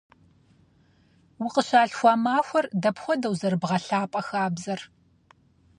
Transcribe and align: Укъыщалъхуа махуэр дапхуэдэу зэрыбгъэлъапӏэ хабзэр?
Укъыщалъхуа 1.45 2.13
махуэр 2.23 2.65
дапхуэдэу 2.81 3.33
зэрыбгъэлъапӏэ 3.39 4.21
хабзэр? 4.27 4.81